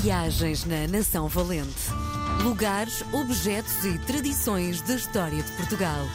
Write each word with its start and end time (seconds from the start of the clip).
Viagens 0.00 0.66
na 0.66 0.86
Nação 0.86 1.26
Valente. 1.26 1.90
Lugares, 2.42 3.02
objetos 3.14 3.82
e 3.84 3.98
tradições 4.00 4.82
da 4.82 4.94
história 4.94 5.42
de 5.42 5.50
Portugal. 5.52 6.06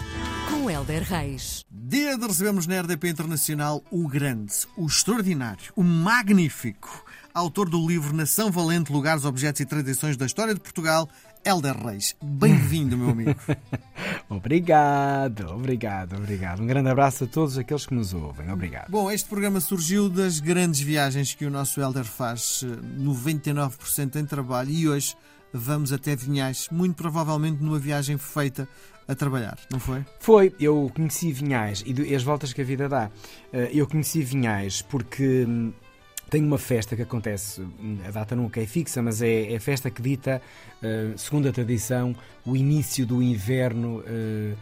Com 0.49 0.69
Helder 0.69 1.01
Reis. 1.01 1.65
Dia 1.71 2.15
de 2.15 2.27
recebemos 2.27 2.67
na 2.67 2.79
RDP 2.79 3.09
Internacional 3.09 3.83
o 3.89 4.07
grande, 4.07 4.53
o 4.77 4.85
extraordinário, 4.85 5.73
o 5.75 5.83
magnífico, 5.83 7.03
autor 7.33 7.67
do 7.69 7.85
livro 7.85 8.15
Nação 8.15 8.51
Valente, 8.51 8.91
Lugares, 8.91 9.25
Objetos 9.25 9.61
e 9.61 9.65
Tradições 9.65 10.15
da 10.15 10.27
História 10.27 10.53
de 10.53 10.59
Portugal, 10.59 11.09
Helder 11.43 11.75
Reis. 11.75 12.15
Bem-vindo, 12.21 12.97
meu 12.97 13.09
amigo. 13.09 13.35
obrigado, 14.29 15.47
obrigado, 15.51 16.15
obrigado. 16.15 16.61
Um 16.61 16.67
grande 16.67 16.89
abraço 16.89 17.23
a 17.23 17.27
todos 17.27 17.57
aqueles 17.57 17.85
que 17.85 17.93
nos 17.93 18.13
ouvem. 18.13 18.51
Obrigado. 18.51 18.89
Bom, 18.89 19.09
este 19.09 19.27
programa 19.27 19.59
surgiu 19.59 20.07
das 20.07 20.39
grandes 20.39 20.81
viagens 20.81 21.33
que 21.33 21.45
o 21.45 21.49
nosso 21.49 21.81
Helder 21.81 22.05
faz, 22.05 22.63
99% 22.99 24.15
em 24.17 24.25
trabalho, 24.25 24.69
e 24.69 24.87
hoje 24.87 25.15
vamos 25.53 25.91
até 25.91 26.15
Vinhais, 26.15 26.67
muito 26.71 26.95
provavelmente 26.95 27.61
numa 27.61 27.79
viagem 27.79 28.17
feita 28.17 28.67
a 29.07 29.15
trabalhar, 29.15 29.57
não 29.69 29.79
foi? 29.79 30.05
Foi. 30.19 30.55
Eu 30.59 30.89
conheci 30.95 31.31
Vinhais 31.33 31.83
e 31.85 32.15
as 32.15 32.23
voltas 32.23 32.53
que 32.53 32.61
a 32.61 32.63
vida 32.63 32.87
dá. 32.87 33.09
Eh, 33.51 33.71
eu 33.73 33.87
conheci 33.87 34.21
Vinhais 34.21 34.81
porque 34.81 35.45
hum, 35.45 35.73
tem 36.31 36.41
uma 36.41 36.57
festa 36.57 36.95
que 36.95 37.01
acontece, 37.01 37.61
a 38.07 38.09
data 38.09 38.37
nunca 38.37 38.61
é 38.61 38.65
fixa, 38.65 39.01
mas 39.01 39.21
é, 39.21 39.51
é 39.51 39.57
a 39.57 39.59
festa 39.59 39.91
que 39.91 40.01
dita, 40.01 40.41
uh, 40.81 41.17
segundo 41.17 41.49
a 41.49 41.51
tradição, 41.51 42.15
o 42.45 42.55
início 42.55 43.05
do 43.05 43.21
inverno 43.21 43.99
uh, 43.99 44.57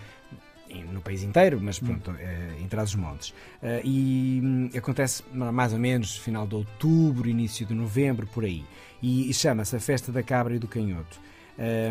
no 0.92 1.00
país 1.00 1.22
inteiro, 1.22 1.60
mas 1.62 1.78
pronto, 1.78 2.10
uh, 2.10 2.16
em 2.60 2.68
Trás-os-Montes. 2.68 3.30
Uh, 3.62 3.86
e 3.86 4.42
um, 4.44 4.70
acontece 4.76 5.24
mais 5.32 5.72
ou 5.72 5.78
menos 5.78 6.18
final 6.18 6.48
de 6.48 6.56
outubro, 6.56 7.30
início 7.30 7.68
de 7.68 7.76
novembro, 7.76 8.26
por 8.26 8.44
aí. 8.44 8.66
E, 9.00 9.32
chama-se 9.32 9.76
a 9.76 9.80
Festa 9.80 10.12
da 10.12 10.24
Cabra 10.24 10.56
e 10.56 10.60
do 10.60 10.68
Canhoto. 10.68 11.22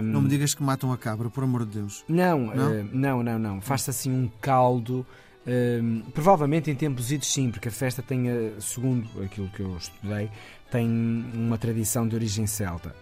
Não 0.03 0.23
me 0.23 0.29
digas 0.29 0.55
que 0.55 0.63
matam 0.63 0.91
a 0.93 0.97
cabra, 0.97 1.29
por 1.29 1.45
amor 1.45 1.67
de 1.67 1.79
Deus. 1.79 2.03
Não, 2.09 2.47
não, 2.55 2.85
não, 2.85 3.23
não. 3.23 3.39
não. 3.39 3.61
Faz-se 3.61 3.91
assim 3.91 4.11
um 4.11 4.29
caldo 4.41 5.07
Uh, 5.49 6.11
provavelmente 6.11 6.71
em 6.71 6.75
tempos 6.75 7.11
idos 7.11 7.33
sim, 7.33 7.51
porque 7.51 7.69
a 7.69 7.73
festa 7.73 8.03
tem, 8.03 8.27
segundo 8.61 9.09
aquilo 9.23 9.49
que 9.49 9.61
eu 9.61 9.77
estudei, 9.79 10.31
tem 10.71 10.87
uma 11.33 11.57
tradição 11.57 12.07
de 12.07 12.15
origem 12.15 12.47
celta. 12.47 12.95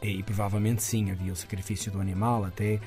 E, 0.00 0.18
e 0.18 0.22
provavelmente 0.22 0.82
sim, 0.82 1.10
havia 1.10 1.32
o 1.32 1.36
sacrifício 1.36 1.90
do 1.90 2.00
animal 2.00 2.44
até, 2.44 2.74
uh, 2.74 2.80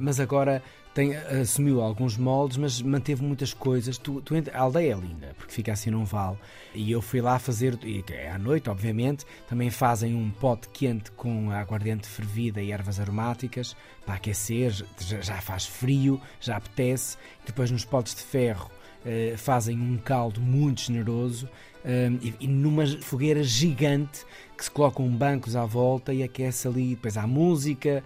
mas 0.00 0.18
agora 0.18 0.60
tem, 0.94 1.14
assumiu 1.16 1.80
alguns 1.80 2.16
moldes, 2.16 2.56
mas 2.56 2.82
manteve 2.82 3.22
muitas 3.22 3.54
coisas. 3.54 3.96
Tu, 3.96 4.20
tu, 4.22 4.34
a 4.34 4.58
aldeia 4.58 4.94
é 4.94 4.96
linda, 4.96 5.34
porque 5.36 5.52
fica 5.52 5.72
assim 5.72 5.90
num 5.90 6.04
vale. 6.04 6.36
E 6.74 6.90
eu 6.90 7.00
fui 7.00 7.20
lá 7.20 7.38
fazer, 7.38 7.78
e 7.84 8.04
é 8.10 8.30
à 8.30 8.38
noite, 8.38 8.68
obviamente, 8.68 9.24
também 9.48 9.70
fazem 9.70 10.14
um 10.14 10.30
pote 10.30 10.68
quente 10.68 11.10
com 11.12 11.50
aguardente 11.50 12.08
fervida 12.08 12.60
e 12.60 12.72
ervas 12.72 12.98
aromáticas 12.98 13.76
para 14.04 14.14
aquecer, 14.14 14.72
já 14.98 15.40
faz 15.40 15.66
frio, 15.66 16.20
já 16.40 16.56
apetece. 16.56 17.16
Depois 17.46 17.70
nos 17.70 17.84
potes 17.84 18.14
de 18.14 18.22
ferro 18.22 18.70
eh, 19.04 19.34
fazem 19.36 19.78
um 19.78 19.96
caldo 19.96 20.40
muito 20.40 20.82
generoso 20.82 21.48
eh, 21.84 22.10
e, 22.20 22.34
e, 22.40 22.46
numa 22.46 22.86
fogueira 22.86 23.42
gigante 23.42 24.26
que 24.56 24.64
se 24.64 24.70
colocam 24.70 25.08
bancos 25.08 25.56
à 25.56 25.64
volta 25.64 26.12
e 26.12 26.22
aquece 26.22 26.68
ali. 26.68 26.90
Depois 26.90 27.16
há 27.16 27.26
música 27.26 28.04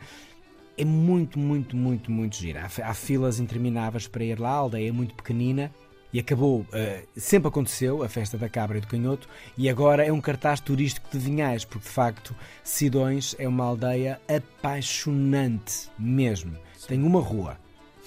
é 0.77 0.85
muito, 0.85 1.39
muito, 1.39 1.77
muito, 1.77 2.11
muito 2.11 2.37
gira. 2.37 2.63
Há, 2.63 2.91
há, 2.91 2.95
filas 2.95 3.39
intermináveis 3.39 4.07
para 4.07 4.25
ir 4.25 4.39
lá, 4.39 4.51
a 4.51 4.57
aldeia 4.57 4.89
é 4.89 4.93
muito 4.93 5.15
pequenina 5.15 5.71
e 6.13 6.21
acabou, 6.21 6.61
uh, 6.61 7.09
sempre 7.17 7.49
aconteceu, 7.49 8.03
a 8.03 8.09
festa 8.09 8.39
da 8.39 8.49
cabra 8.49 8.79
e 8.79 8.81
do 8.81 8.87
canhoto, 8.87 9.29
e 9.59 9.69
agora 9.69 10.05
é 10.05 10.13
um 10.13 10.21
cartaz 10.21 10.61
turístico 10.61 11.09
de 11.11 11.19
Vinhais, 11.19 11.65
porque 11.65 11.87
de 11.87 11.93
facto 11.93 12.35
Sidões 12.63 13.35
é 13.39 13.49
uma 13.49 13.65
aldeia 13.65 14.21
apaixonante 14.29 15.91
mesmo. 15.99 16.57
Tem 16.87 17.03
uma 17.03 17.21
rua 17.21 17.59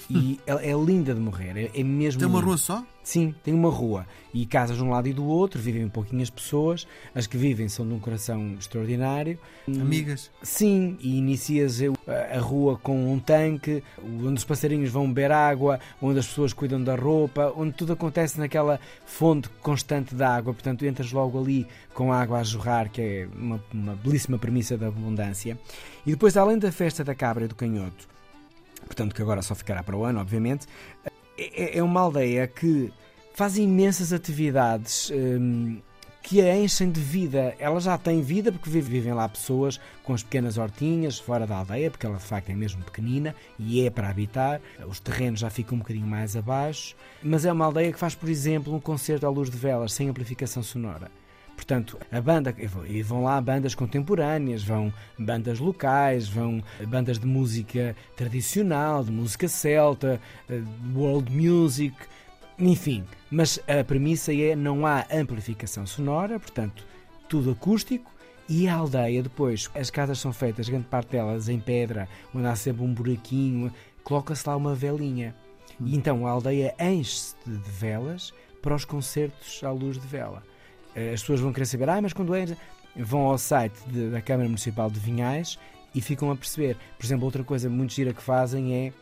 e 0.09 0.40
é, 0.45 0.72
é 0.72 0.73
linda 0.73 1.14
de 1.14 1.20
morrer, 1.20 1.58
é, 1.58 1.80
é 1.80 1.83
mesmo. 1.83 2.20
Tem 2.20 2.27
uma 2.27 2.42
rua 2.42 2.58
só? 2.58 2.83
Sim, 3.04 3.33
tem 3.42 3.54
uma 3.54 3.70
rua 3.70 4.05
e 4.33 4.45
casas 4.45 4.76
de 4.76 4.83
um 4.83 4.89
lado 4.89 5.08
e 5.08 5.14
do 5.14 5.26
outro, 5.26 5.61
vivem 5.61 5.86
um 5.86 5.89
pouquinho 5.89 6.21
as 6.21 6.30
pessoas, 6.30 6.86
as 7.16 7.26
que 7.26 7.38
vivem 7.38 7.70
são 7.70 7.88
de 7.88 7.94
um 7.94 7.99
coração 7.99 8.55
extraordinário. 8.60 9.39
Amigas? 9.66 10.30
Sim, 10.44 10.98
e 10.99 11.17
inicias 11.17 11.80
a 12.05 12.39
rua 12.39 12.77
com 12.77 13.14
um 13.14 13.17
tanque, 13.17 13.82
onde 14.04 14.33
os 14.33 14.44
passarinhos 14.44 14.92
vão 14.92 15.08
beber 15.08 15.32
água, 15.32 15.80
onde 16.02 16.20
as 16.20 16.27
pessoas 16.27 16.52
cuidam 16.52 16.83
da 16.83 16.95
roupa, 16.95 17.54
onde 17.55 17.71
tudo 17.71 17.94
acontece 17.94 18.38
naquela 18.38 18.80
fonte 19.05 19.48
constante 19.61 20.14
de 20.14 20.23
água, 20.23 20.54
portanto 20.54 20.86
entras 20.86 21.11
logo 21.14 21.39
ali 21.39 21.66
com 21.94 22.11
água 22.11 22.39
a 22.39 22.44
jorrar, 22.44 22.89
que 22.89 23.02
é 23.02 23.30
uma, 23.36 23.64
uma 23.73 23.95
belíssima 23.95 24.38
premissa 24.38 24.77
da 24.77 24.88
abundância. 24.88 25.58
E 26.05 26.11
depois, 26.11 26.36
além 26.36 26.60
da 26.60 26.71
festa 26.71 27.04
da 27.05 27.16
cabra 27.16 27.45
e 27.45 27.48
do 27.48 27.55
canhoto, 27.55 28.17
portanto 28.87 29.14
que 29.14 29.21
agora 29.21 29.42
só 29.42 29.53
ficará 29.53 29.83
para 29.83 29.95
o 29.95 30.03
ano, 30.03 30.20
obviamente, 30.20 30.65
é, 31.37 31.77
é 31.77 31.83
uma 31.83 32.02
aldeia 32.02 32.48
que 32.48 32.92
faz 33.33 33.58
imensas 33.58 34.11
atividades 34.11 35.11
hum, 35.11 35.80
que 36.23 36.42
a 36.42 36.58
enchem 36.58 36.92
de 36.92 36.99
vida. 36.99 37.55
Ela 37.58 37.80
já 37.80 37.97
tem 37.97 38.21
vida 38.21 38.52
porque 38.52 38.70
vivem 38.70 39.14
lá 39.14 39.30
pessoas 39.30 39.80
com 40.03 40.14
as 40.14 40.23
pequenas 40.23 40.58
hortinhas 40.58 41.17
fora 41.17 41.47
da 41.47 41.55
aldeia, 41.55 41.89
porque 41.89 42.05
ela 42.05 42.17
de 42.17 42.23
facto 42.23 42.49
é 42.49 42.55
mesmo 42.55 42.83
pequenina 42.83 43.33
e 43.58 43.86
é 43.86 43.89
para 43.89 44.09
habitar. 44.09 44.59
Os 44.86 44.99
terrenos 44.99 45.39
já 45.39 45.49
ficam 45.49 45.76
um 45.76 45.80
bocadinho 45.80 46.08
mais 46.08 46.36
abaixo. 46.36 46.95
Mas 47.23 47.45
é 47.45 47.52
uma 47.52 47.64
aldeia 47.64 47.93
que 47.93 47.99
faz, 47.99 48.14
por 48.14 48.27
exemplo, 48.27 48.76
um 48.76 48.80
concerto 48.80 49.26
à 49.26 49.30
luz 49.30 49.49
de 49.49 49.58
velas 49.58 49.93
sem 49.93 50.09
amplificação 50.09 50.61
sonora. 50.61 51.09
Portanto, 51.58 52.00
a 52.12 52.22
banda, 52.22 52.56
e 52.88 53.02
vão 53.02 53.23
lá 53.23 53.42
bandas 53.42 53.73
contemporâneas, 53.73 54.64
vão 54.64 54.94
bandas 55.18 55.60
locais, 55.60 56.30
vão 56.30 56.64
bandas 56.88 57.18
de 57.18 57.26
música 57.26 57.95
tradicional, 58.16 59.04
de 59.04 59.12
música 59.12 59.50
celta, 59.50 60.22
eh, 60.48 60.62
world 60.95 61.30
music, 61.36 61.95
enfim. 62.60 63.04
Mas 63.30 63.60
a 63.68 63.84
premissa 63.84 64.34
é 64.34 64.56
não 64.56 64.86
há 64.86 65.06
amplificação 65.12 65.86
sonora, 65.86 66.40
portanto, 66.40 66.86
tudo 67.28 67.52
acústico. 67.52 68.16
E 68.48 68.66
a 68.70 68.76
aldeia 68.76 69.22
depois, 69.22 69.70
as 69.76 69.89
casas 69.89 70.20
são 70.20 70.32
feitas, 70.32 70.70
grande 70.70 70.86
parte 70.86 71.10
delas 71.10 71.50
em 71.50 71.60
pedra, 71.60 72.08
onde 72.34 72.48
há 72.48 72.56
sempre 72.56 72.84
um 72.84 72.94
buraquinho, 72.94 73.74
coloca-se 74.06 74.48
lá 74.48 74.56
uma 74.56 74.74
velinha. 74.74 75.36
E 75.82 75.95
então 75.98 76.26
a 76.26 76.30
aldeia 76.30 76.74
enche-se 76.80 77.36
de 77.45 77.58
velas 77.72 78.32
para 78.62 78.76
os 78.76 78.86
concertos 78.86 79.62
à 79.64 79.72
luz 79.72 80.00
de 80.00 80.08
vela. 80.08 80.44
Eh, 80.97 81.13
as 81.13 81.21
pessoas 81.21 81.39
vão 81.39 81.53
querer 81.53 81.67
saber, 81.67 81.89
ah, 81.89 82.02
mas 82.02 82.11
quando 82.11 82.33
é. 82.33 82.45
Vão 82.99 83.27
ao 83.27 83.37
site 83.37 83.77
de, 83.85 84.09
da 84.09 84.19
Câmara 84.19 84.49
Municipal 84.49 84.89
de 84.89 84.99
Vinhais 84.99 85.59
e 85.93 86.02
ficam 86.02 86.31
a 86.31 86.35
perceber. 86.35 86.75
Por 86.97 87.05
exemplo, 87.05 87.25
outra 87.25 87.43
coisa 87.43 87.69
muito 87.69 87.93
gira 87.93 88.11
que 88.11 88.23
fazem 88.23 88.73
é 88.73 88.93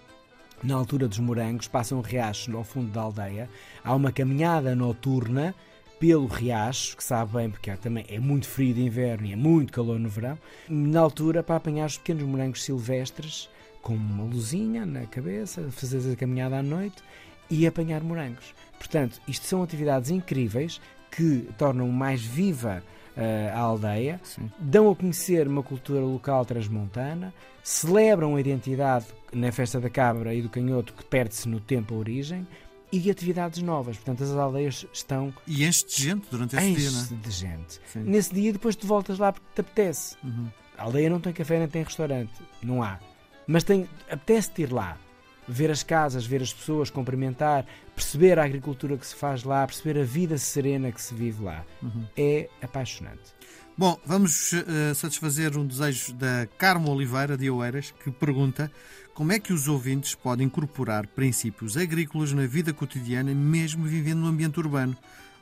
na 0.61 0.75
altura 0.75 1.07
dos 1.07 1.19
morangos, 1.19 1.69
passam 1.69 1.99
um 1.99 2.01
riacho 2.01 2.55
ao 2.57 2.63
fundo 2.63 2.91
da 2.91 3.01
aldeia, 3.01 3.49
há 3.83 3.95
uma 3.95 4.11
caminhada 4.11 4.75
noturna 4.75 5.55
pelo 5.97 6.27
riacho, 6.27 6.97
que 6.97 7.03
sabe 7.03 7.33
bem 7.33 7.49
porque 7.49 7.69
é, 7.69 7.77
também 7.77 8.05
é 8.09 8.19
muito 8.19 8.47
frio 8.47 8.73
de 8.73 8.81
inverno 8.81 9.27
e 9.27 9.31
é 9.31 9.35
muito 9.35 9.71
calor 9.71 9.97
no 9.97 10.09
verão, 10.09 10.37
na 10.67 10.99
altura 10.99 11.41
para 11.41 11.55
apanhar 11.55 11.85
os 11.85 11.97
pequenos 11.97 12.23
morangos 12.23 12.63
silvestres, 12.63 13.49
com 13.81 13.95
uma 13.95 14.25
luzinha 14.25 14.85
na 14.85 15.05
cabeça, 15.05 15.69
fazer 15.71 16.11
a 16.11 16.15
caminhada 16.17 16.57
à 16.57 16.63
noite 16.63 17.01
e 17.49 17.65
apanhar 17.65 18.01
morangos. 18.01 18.53
Portanto, 18.77 19.21
isto 19.27 19.45
são 19.45 19.63
atividades 19.63 20.09
incríveis 20.09 20.81
que 21.15 21.47
tornam 21.57 21.87
mais 21.89 22.21
viva 22.21 22.83
uh, 23.15 23.55
a 23.55 23.59
aldeia, 23.59 24.19
Sim. 24.23 24.51
dão 24.59 24.89
a 24.89 24.95
conhecer 24.95 25.47
uma 25.47 25.63
cultura 25.63 26.01
local 26.01 26.45
transmontana, 26.45 27.33
celebram 27.63 28.35
a 28.35 28.39
identidade 28.39 29.05
na 29.33 29.51
festa 29.51 29.79
da 29.79 29.89
cabra 29.89 30.33
e 30.33 30.41
do 30.41 30.49
canhoto 30.49 30.93
que 30.93 31.03
perde-se 31.03 31.47
no 31.47 31.59
tempo 31.59 31.95
a 31.95 31.97
origem 31.97 32.47
e 32.91 32.99
de 32.99 33.09
atividades 33.09 33.61
novas. 33.61 33.97
Portanto, 33.97 34.23
as 34.23 34.31
aldeias 34.31 34.85
estão. 34.93 35.33
E 35.47 35.65
enche 35.65 35.85
de 35.85 36.03
gente 36.03 36.27
durante 36.29 36.55
esse 36.55 36.71
dia, 36.73 36.91
não 36.91 37.01
é? 37.01 37.21
de 37.21 37.31
gente. 37.31 37.81
Sim. 37.87 38.03
Nesse 38.03 38.33
dia, 38.33 38.53
depois 38.53 38.75
te 38.75 38.85
voltas 38.85 39.17
lá 39.17 39.33
porque 39.33 39.47
te 39.53 39.61
apetece. 39.61 40.15
Uhum. 40.23 40.47
A 40.77 40.83
aldeia 40.83 41.09
não 41.09 41.19
tem 41.19 41.33
café 41.33 41.57
nem 41.57 41.67
tem 41.67 41.83
restaurante. 41.83 42.33
Não 42.61 42.83
há. 42.83 42.99
Mas 43.47 43.63
tem, 43.63 43.87
apetece-te 44.09 44.63
ir 44.63 44.73
lá 44.73 44.97
ver 45.47 45.71
as 45.71 45.83
casas, 45.83 46.25
ver 46.25 46.41
as 46.41 46.53
pessoas, 46.53 46.89
cumprimentar, 46.89 47.65
perceber 47.95 48.39
a 48.39 48.43
agricultura 48.43 48.97
que 48.97 49.05
se 49.05 49.15
faz 49.15 49.43
lá, 49.43 49.65
perceber 49.65 49.99
a 49.99 50.03
vida 50.03 50.37
serena 50.37 50.91
que 50.91 51.01
se 51.01 51.13
vive 51.13 51.43
lá. 51.43 51.63
Uhum. 51.81 52.05
É 52.17 52.49
apaixonante. 52.61 53.35
Bom, 53.77 53.99
vamos 54.05 54.53
uh, 54.53 54.95
satisfazer 54.95 55.57
um 55.57 55.67
desejo 55.67 56.13
da 56.13 56.47
Carmo 56.57 56.89
Oliveira 56.91 57.37
de 57.37 57.49
Oeiras, 57.49 57.93
que 58.03 58.09
pergunta 58.09 58.71
como 59.13 59.33
é 59.33 59.39
que 59.39 59.51
os 59.51 59.67
ouvintes 59.67 60.15
podem 60.15 60.47
incorporar 60.47 61.07
princípios 61.07 61.75
agrícolas 61.75 62.31
na 62.31 62.45
vida 62.45 62.71
cotidiana, 62.71 63.33
mesmo 63.33 63.85
vivendo 63.85 64.19
no 64.19 64.27
ambiente 64.27 64.59
urbano. 64.59 64.95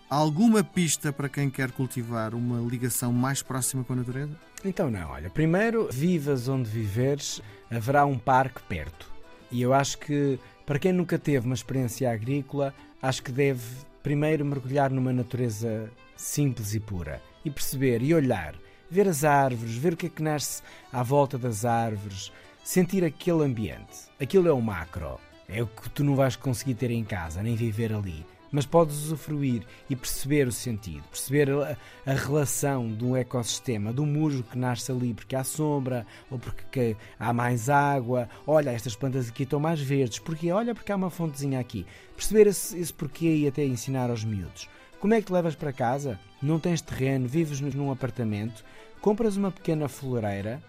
Há 0.10 0.16
alguma 0.16 0.64
pista 0.64 1.14
para 1.14 1.30
quem 1.30 1.50
quer 1.50 1.72
cultivar 1.72 2.34
uma 2.34 2.60
ligação 2.68 3.14
mais 3.14 3.44
próxima 3.44 3.84
com 3.84 3.94
a 3.94 3.98
natureza? 3.98 4.36
Então 4.66 4.90
não, 4.90 5.12
olha, 5.12 5.30
primeiro, 5.30 5.90
vivas 5.92 6.48
onde 6.48 6.70
viveres, 6.70 7.40
haverá 7.70 8.04
um 8.06 8.18
parque 8.18 8.62
perto 8.64 9.13
e 9.54 9.62
eu 9.62 9.72
acho 9.72 10.00
que, 10.00 10.40
para 10.66 10.80
quem 10.80 10.92
nunca 10.92 11.20
teve 11.20 11.46
uma 11.46 11.54
experiência 11.54 12.12
agrícola, 12.12 12.74
acho 13.00 13.22
que 13.22 13.32
deve 13.32 13.64
primeiro 14.02 14.44
mergulhar 14.44 14.90
numa 14.90 15.14
natureza 15.14 15.92
simples 16.18 16.74
e 16.74 16.80
pura 16.80 17.22
e 17.46 17.52
perceber 17.52 18.02
e 18.02 18.16
olhar, 18.16 18.56
ver 18.90 19.08
as 19.08 19.24
árvores, 19.24 19.76
ver 19.76 19.94
o 19.94 19.98
que 19.98 20.08
é 20.08 20.10
que 20.10 20.24
nasce 20.24 20.64
à 20.92 21.04
volta 21.04 21.38
das 21.38 21.66
árvores, 21.66 22.32
sentir 22.64 23.04
aquele 23.04 23.44
ambiente. 23.44 24.10
Aquilo 24.20 24.48
é 24.48 24.52
o 24.52 24.62
macro. 24.62 25.20
É 25.48 25.62
o 25.62 25.68
que 25.68 25.90
tu 25.90 26.04
não 26.04 26.16
vais 26.16 26.36
conseguir 26.36 26.74
ter 26.74 26.90
em 26.90 27.04
casa, 27.04 27.44
nem 27.44 27.56
viver 27.56 27.94
ali. 27.94 28.26
Mas 28.54 28.68
podes 28.68 28.96
usufruir 29.06 29.64
e 29.90 29.96
perceber 29.96 30.48
o 30.48 30.52
sentido, 30.52 31.04
perceber 31.10 31.50
a, 31.50 31.76
a 32.06 32.14
relação 32.14 32.88
do 32.88 33.18
ecossistema, 33.18 33.92
do 33.92 34.06
musgo 34.06 34.44
que 34.44 34.60
nasce 34.60 34.92
ali 34.92 35.12
porque 35.12 35.36
há 35.36 35.44
sombra, 35.44 36.06
ou 36.30 36.38
porque 36.38 36.96
há 37.20 37.34
mais 37.34 37.68
água. 37.68 38.30
Olha, 38.46 38.70
estas 38.70 38.96
plantas 38.96 39.28
aqui 39.28 39.42
estão 39.42 39.60
mais 39.60 39.82
verdes, 39.82 40.20
porque 40.20 40.52
olha, 40.52 40.76
porque 40.76 40.92
há 40.92 40.96
uma 40.96 41.10
fontezinha 41.10 41.60
aqui. 41.60 41.84
Perceber 42.16 42.46
esse, 42.46 42.78
esse 42.78 42.94
porquê 42.94 43.36
e 43.38 43.48
até 43.48 43.66
ensinar 43.66 44.12
aos 44.12 44.24
miúdos. 44.24 44.70
Como 45.00 45.16
é 45.16 45.20
que 45.20 45.26
te 45.26 45.34
levas 45.34 45.56
para 45.56 45.74
casa? 45.74 46.20
Não 46.40 46.60
tens 46.60 46.80
terreno, 46.80 47.28
vives 47.28 47.60
num 47.60 47.92
apartamento, 47.92 48.64
compras 49.02 49.36
uma 49.36 49.52
pequena 49.52 49.90
floreira 49.90 50.62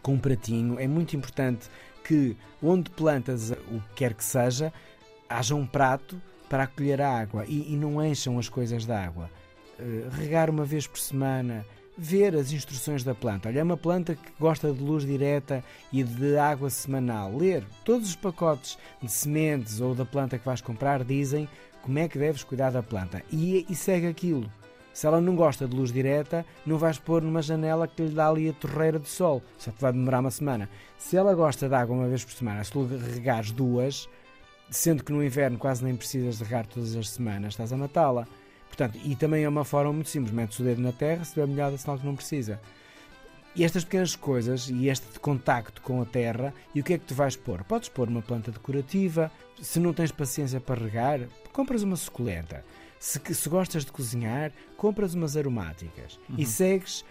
com 0.00 0.14
um 0.14 0.18
pratinho. 0.18 0.80
É 0.80 0.88
muito 0.88 1.14
importante 1.14 1.68
que 2.02 2.34
onde 2.62 2.88
plantas 2.88 3.50
o 3.50 3.80
que 3.88 3.94
quer 3.96 4.14
que 4.14 4.24
seja, 4.24 4.72
haja 5.28 5.54
um 5.54 5.66
prato 5.66 6.18
para 6.48 6.64
acolher 6.64 7.00
a 7.00 7.18
água 7.18 7.44
e, 7.46 7.72
e 7.72 7.76
não 7.76 8.04
encham 8.04 8.38
as 8.38 8.48
coisas 8.48 8.84
da 8.86 9.04
água. 9.04 9.30
Uh, 9.78 10.08
regar 10.10 10.48
uma 10.48 10.64
vez 10.64 10.86
por 10.86 10.98
semana, 10.98 11.64
ver 11.96 12.34
as 12.34 12.52
instruções 12.52 13.02
da 13.02 13.14
planta. 13.14 13.48
Olha, 13.48 13.60
é 13.60 13.62
uma 13.62 13.76
planta 13.76 14.14
que 14.14 14.32
gosta 14.38 14.72
de 14.72 14.82
luz 14.82 15.04
direta 15.04 15.64
e 15.92 16.02
de 16.02 16.36
água 16.36 16.70
semanal. 16.70 17.36
Ler 17.36 17.64
todos 17.84 18.10
os 18.10 18.16
pacotes 18.16 18.78
de 19.02 19.10
sementes 19.10 19.80
ou 19.80 19.94
da 19.94 20.04
planta 20.04 20.38
que 20.38 20.46
vais 20.46 20.60
comprar 20.60 21.04
dizem 21.04 21.48
como 21.82 21.98
é 21.98 22.08
que 22.08 22.18
deves 22.18 22.42
cuidar 22.42 22.70
da 22.70 22.82
planta 22.82 23.22
e, 23.30 23.64
e 23.68 23.74
segue 23.74 24.06
aquilo. 24.06 24.50
Se 24.92 25.06
ela 25.06 25.20
não 25.20 25.36
gosta 25.36 25.68
de 25.68 25.76
luz 25.76 25.92
direta, 25.92 26.44
não 26.64 26.78
vais 26.78 26.98
pôr 26.98 27.20
numa 27.20 27.42
janela 27.42 27.86
que 27.86 28.02
lhe 28.02 28.14
dá 28.14 28.28
ali 28.28 28.48
a 28.48 28.52
torreira 28.54 28.98
de 28.98 29.08
sol, 29.08 29.42
só 29.58 29.70
te 29.70 29.78
vai 29.78 29.92
demorar 29.92 30.20
uma 30.20 30.30
semana. 30.30 30.70
Se 30.96 31.18
ela 31.18 31.34
gosta 31.34 31.68
de 31.68 31.74
água 31.74 31.94
uma 31.94 32.08
vez 32.08 32.24
por 32.24 32.32
semana, 32.32 32.64
se 32.64 32.72
tu 32.72 32.86
regares 32.86 33.50
duas, 33.50 34.08
sendo 34.70 35.04
que 35.04 35.12
no 35.12 35.22
inverno 35.22 35.58
quase 35.58 35.84
nem 35.84 35.96
precisas 35.96 36.38
de 36.38 36.44
regar 36.44 36.66
todas 36.66 36.94
as 36.96 37.10
semanas, 37.10 37.54
estás 37.54 37.72
a 37.72 37.76
matá-la. 37.76 38.26
Portanto, 38.66 38.98
e 39.04 39.14
também 39.14 39.44
é 39.44 39.48
uma 39.48 39.64
forma 39.64 39.92
muito 39.92 40.10
simples: 40.10 40.32
metes 40.32 40.58
o 40.58 40.62
dedo 40.62 40.82
na 40.82 40.92
terra, 40.92 41.24
se 41.24 41.34
tiver 41.34 41.46
molhada, 41.46 41.78
sinal 41.78 41.98
que 41.98 42.06
não 42.06 42.16
precisa. 42.16 42.60
E 43.54 43.64
estas 43.64 43.84
pequenas 43.84 44.14
coisas 44.14 44.68
e 44.68 44.88
este 44.88 45.18
contacto 45.18 45.80
com 45.80 46.02
a 46.02 46.04
terra, 46.04 46.52
e 46.74 46.80
o 46.80 46.84
que 46.84 46.92
é 46.92 46.98
que 46.98 47.06
tu 47.06 47.14
vais 47.14 47.36
pôr? 47.36 47.64
Podes 47.64 47.88
pôr 47.88 48.06
uma 48.06 48.20
planta 48.20 48.50
decorativa, 48.50 49.32
se 49.62 49.80
não 49.80 49.94
tens 49.94 50.12
paciência 50.12 50.60
para 50.60 50.84
regar, 50.84 51.20
compras 51.54 51.82
uma 51.82 51.96
suculenta. 51.96 52.62
Se, 52.98 53.18
se 53.34 53.48
gostas 53.48 53.84
de 53.84 53.92
cozinhar, 53.92 54.52
compras 54.76 55.14
umas 55.14 55.38
aromáticas 55.38 56.20
uhum. 56.28 56.36
e 56.38 56.44
segues. 56.44 57.02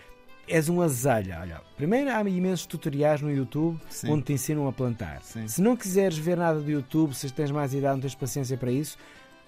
És 0.47 0.69
um 0.69 0.81
azelha. 0.81 1.39
Olha, 1.41 1.61
primeiro 1.75 2.09
há 2.11 2.21
imensos 2.21 2.65
tutoriais 2.65 3.21
no 3.21 3.31
YouTube 3.31 3.79
Sim. 3.89 4.11
onde 4.11 4.23
te 4.23 4.33
ensinam 4.33 4.67
a 4.67 4.73
plantar. 4.73 5.21
Sim. 5.23 5.47
Se 5.47 5.61
não 5.61 5.75
quiseres 5.75 6.17
ver 6.17 6.37
nada 6.37 6.59
do 6.59 6.69
YouTube, 6.69 7.13
se 7.13 7.31
tens 7.31 7.51
mais 7.51 7.73
idade, 7.73 7.95
não 7.95 8.01
tens 8.01 8.15
paciência 8.15 8.57
para 8.57 8.71
isso, 8.71 8.97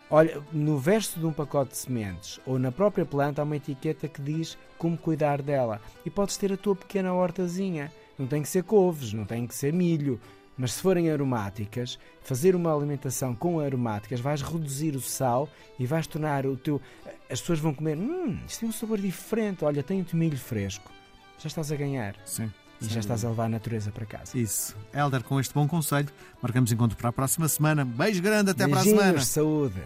Olha, 0.09 0.41
no 0.53 0.77
verso 0.77 1.19
de 1.19 1.25
um 1.25 1.33
pacote 1.33 1.71
de 1.71 1.77
sementes 1.77 2.39
ou 2.45 2.57
na 2.57 2.71
própria 2.71 3.05
planta 3.05 3.41
há 3.41 3.44
uma 3.44 3.57
etiqueta 3.57 4.07
que 4.07 4.21
diz 4.21 4.57
como 4.77 4.97
cuidar 4.97 5.41
dela. 5.41 5.81
E 6.05 6.09
podes 6.09 6.38
ter 6.38 6.53
a 6.53 6.57
tua 6.57 6.77
pequena 6.77 7.13
hortazinha. 7.13 7.91
Não 8.17 8.25
tem 8.25 8.41
que 8.41 8.47
ser 8.47 8.63
couves, 8.63 9.11
não 9.11 9.25
tem 9.25 9.45
que 9.45 9.53
ser 9.53 9.73
milho, 9.73 10.19
mas 10.57 10.74
se 10.74 10.81
forem 10.81 11.09
aromáticas, 11.09 12.00
fazer 12.21 12.56
uma 12.56 12.74
alimentação 12.74 13.36
com 13.36 13.59
aromáticas, 13.59 14.19
vais 14.19 14.42
reduzir 14.42 14.95
o 14.95 15.01
sal 15.01 15.48
e 15.77 15.86
vais 15.86 16.07
tornar 16.07 16.45
o 16.45 16.56
teu. 16.56 16.81
As 17.30 17.39
pessoas 17.42 17.59
vão 17.59 17.74
comer, 17.74 17.98
hum, 17.98 18.39
isto 18.48 18.62
tem 18.62 18.69
um 18.69 18.71
sabor 18.71 18.98
diferente, 19.00 19.63
olha, 19.63 19.83
tem 19.83 20.01
o 20.01 20.15
milho 20.15 20.38
fresco. 20.38 20.92
Já 21.38 21.48
estás 21.48 21.71
a 21.71 21.75
ganhar. 21.75 22.15
Sim. 22.25 22.51
E 22.80 22.86
já 22.86 23.00
estás 23.00 23.25
a 23.25 23.30
levar 23.30 23.45
a 23.45 23.50
natureza 23.50 23.92
para 23.92 24.06
casa. 24.06 24.38
Isso. 24.38 24.75
Helder, 24.94 25.24
com 25.24 25.39
este 25.39 25.54
bom 25.54 25.68
conselho, 25.68 26.09
marcamos 26.42 26.71
encontro 26.71 26.95
para 26.98 27.09
a 27.09 27.13
próxima 27.13 27.48
semana. 27.48 27.83
Beijo 27.83 28.21
grande, 28.21 28.51
até 28.51 28.65
Beijinhos, 28.68 28.98
para 28.98 29.01
a 29.01 29.04
semana. 29.04 29.21
saúde. 29.21 29.81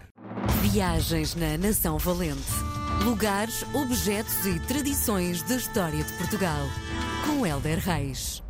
Viagens 0.60 1.34
na 1.34 1.56
Nação 1.56 1.96
Valente. 1.98 2.40
Lugares, 3.04 3.64
objetos 3.74 4.44
e 4.46 4.60
tradições 4.60 5.42
da 5.42 5.56
história 5.56 6.04
de 6.04 6.12
Portugal. 6.18 6.66
Com 7.26 7.46
Helder 7.46 7.78
Reis. 7.78 8.42